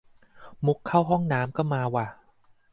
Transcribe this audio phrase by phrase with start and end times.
[0.65, 2.05] มุกเข้าห้องน้ำก็มาว่ะ